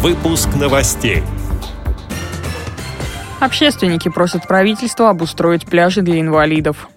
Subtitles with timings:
[0.00, 1.24] Выпуск новостей.
[3.40, 6.88] Общественники просят правительства обустроить пляжи для инвалидов.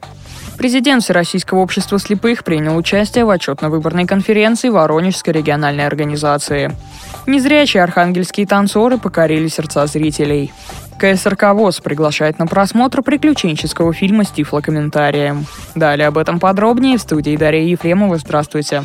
[0.59, 6.77] Президент Всероссийского общества слепых принял участие в отчетно-выборной конференции Воронежской региональной организации.
[7.25, 10.53] Незрячие архангельские танцоры покорили сердца зрителей.
[10.99, 15.47] КСРК ВОЗ приглашает на просмотр приключенческого фильма с тифлокомментарием.
[15.73, 18.17] Далее об этом подробнее в студии Дарья Ефремова.
[18.17, 18.83] Здравствуйте.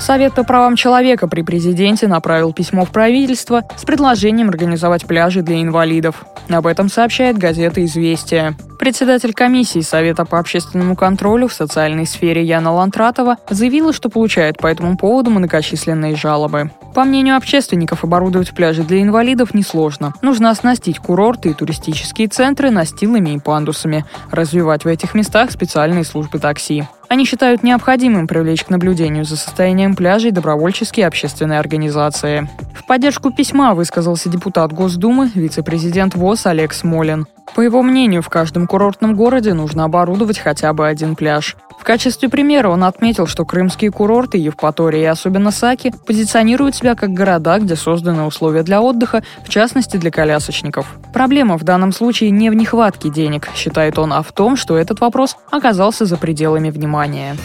[0.00, 5.60] Совет по правам человека при президенте направил письмо в правительство с предложением организовать пляжи для
[5.60, 6.24] инвалидов.
[6.48, 8.56] Об этом сообщает газета «Известия».
[8.78, 14.68] Председатель комиссии Совета по общественному контролю в социальной сфере Яна Лантратова заявила, что получает по
[14.68, 16.70] этому поводу многочисленные жалобы.
[16.94, 20.14] По мнению общественников, оборудовать пляжи для инвалидов несложно.
[20.22, 26.38] Нужно оснастить курорты и туристические центры настилами и пандусами, развивать в этих местах специальные службы
[26.38, 26.84] такси.
[27.08, 32.48] Они считают необходимым привлечь к наблюдению за состоянием пляжей добровольческие общественные организации.
[32.74, 37.26] В поддержку письма высказался депутат Госдумы, вице-президент ВОЗ Олег Смолин.
[37.54, 41.56] По его мнению, в каждом курортном городе нужно оборудовать хотя бы один пляж.
[41.78, 47.10] В качестве примера он отметил, что крымские курорты Евпатория и особенно Саки позиционируют себя как
[47.10, 50.86] города, где созданы условия для отдыха, в частности для колясочников.
[51.12, 55.00] Проблема в данном случае не в нехватке денег, считает он, а в том, что этот
[55.00, 57.36] вопрос оказался за пределами внимания.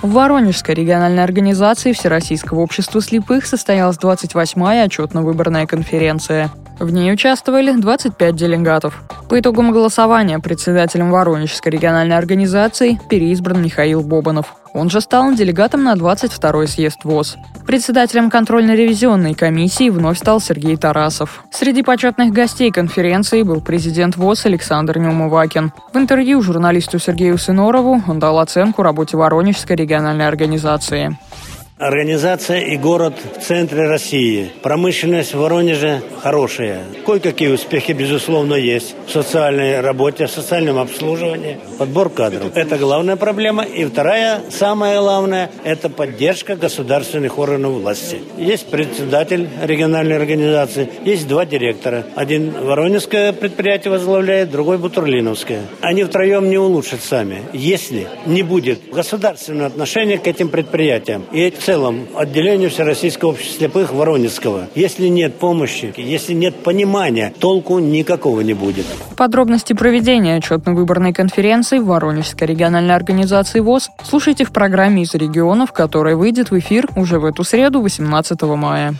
[0.00, 6.50] В Воронежской региональной организации Всероссийского общества слепых состоялась 28-я отчетно-выборная конференция.
[6.78, 9.02] В ней участвовали 25 делегатов.
[9.28, 14.54] По итогам голосования председателем Воронежской региональной организации переизбран Михаил Бобанов.
[14.74, 17.36] Он же стал делегатом на 22-й съезд ВОЗ.
[17.66, 21.44] Председателем контрольно-ревизионной комиссии вновь стал Сергей Тарасов.
[21.50, 25.72] Среди почетных гостей конференции был президент ВОЗ Александр Неумывакин.
[25.92, 31.18] В интервью журналисту Сергею Сынорову он дал оценку работе Воронежской региональной организации.
[31.78, 34.50] Организация и город в центре России.
[34.62, 36.82] Промышленность в Воронеже хорошая.
[37.06, 42.50] Кое-какие успехи, безусловно, есть в социальной работе, в социальном обслуживании, подбор кадров.
[42.56, 43.62] Это главная проблема.
[43.62, 48.22] И вторая, самая главная, это поддержка государственных органов власти.
[48.36, 52.04] Есть председатель региональной организации, есть два директора.
[52.16, 55.62] Один Воронежское предприятие возглавляет, другой Бутурлиновское.
[55.80, 61.24] Они втроем не улучшат сами, если не будет государственного отношения к этим предприятиям.
[61.30, 64.68] И целом отделению Всероссийского общества слепых Воронежского.
[64.74, 68.86] Если нет помощи, если нет понимания, толку никакого не будет.
[69.18, 76.16] Подробности проведения отчетно-выборной конференции в Воронежской региональной организации ВОЗ слушайте в программе из регионов, которая
[76.16, 78.94] выйдет в эфир уже в эту среду, 18 мая.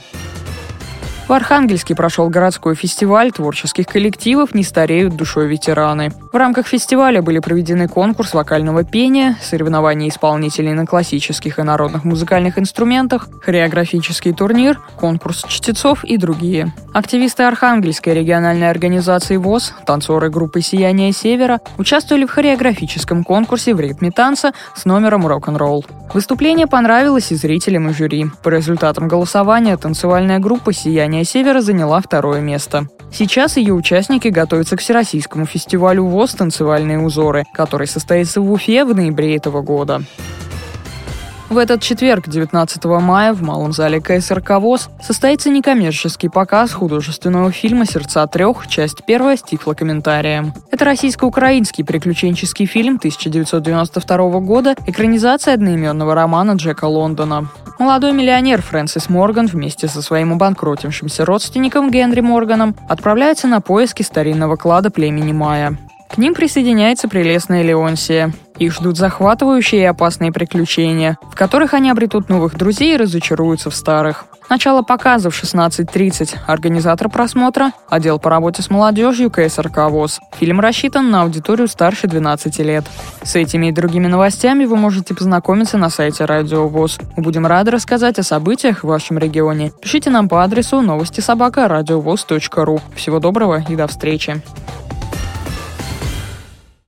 [1.29, 6.11] В Архангельске прошел городской фестиваль творческих коллективов «Не стареют душой ветераны».
[6.33, 12.59] В рамках фестиваля были проведены конкурс вокального пения, соревнования исполнителей на классических и народных музыкальных
[12.59, 16.73] инструментах, хореографический турнир, конкурс чтецов и другие.
[16.95, 24.11] Активисты Архангельской региональной организации ВОЗ, танцоры группы «Сияние Севера» участвовали в хореографическом конкурсе в ритме
[24.11, 25.85] танца с номером рок-н-ролл.
[26.15, 28.27] Выступление понравилось и зрителям, и жюри.
[28.43, 30.73] По результатам голосования танцевальная группа
[31.19, 32.87] «Сияние Севера» заняла второе место.
[33.13, 38.95] Сейчас ее участники готовятся к Всероссийскому фестивалю ВОЗ «Танцевальные узоры», который состоится в Уфе в
[38.95, 40.03] ноябре этого года.
[41.49, 47.85] В этот четверг, 19 мая, в Малом зале КСРК ВОЗ состоится некоммерческий показ художественного фильма
[47.85, 50.53] «Сердца трех», часть первая с тифлокомментарием.
[50.71, 57.49] Это российско-украинский приключенческий фильм 1992 года, экранизация одноименного романа Джека Лондона.
[57.79, 64.57] Молодой миллионер Фрэнсис Морган вместе со своим обанкротившимся родственником Генри Морганом отправляется на поиски старинного
[64.57, 65.79] клада племени Майя.
[66.09, 68.33] К ним присоединяется прелестная Леонсия.
[68.59, 73.75] Их ждут захватывающие и опасные приключения, в которых они обретут новых друзей и разочаруются в
[73.75, 74.27] старых.
[74.51, 76.39] Начало показа в 16.30.
[76.47, 80.21] Организатор просмотра– отдел по работе с молодежью КСРК ВОЗ.
[80.39, 82.85] Фильм рассчитан на аудиторию старше 12 лет.
[83.23, 86.99] С этими и другими новостями вы можете познакомиться на сайте Радио ВОЗ.
[87.17, 89.71] Мы будем рады рассказать о событиях в вашем регионе.
[89.83, 92.81] Пишите нам по адресу новости собака ру.
[92.97, 94.43] Всего доброго и до встречи.